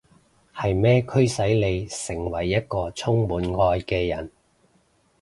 [0.55, 4.31] 係咩驅使你成為一個充滿愛嘅人？